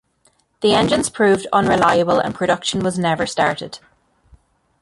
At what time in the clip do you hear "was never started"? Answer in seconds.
2.83-3.77